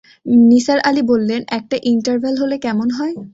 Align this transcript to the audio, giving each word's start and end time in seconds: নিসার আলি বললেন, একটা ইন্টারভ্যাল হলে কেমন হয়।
নিসার 0.49 0.79
আলি 0.89 1.01
বললেন, 1.11 1.41
একটা 1.57 1.75
ইন্টারভ্যাল 1.91 2.35
হলে 2.41 2.55
কেমন 2.65 2.87
হয়। 2.97 3.13